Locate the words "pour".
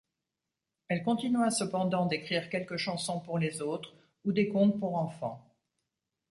3.19-3.37, 4.79-4.95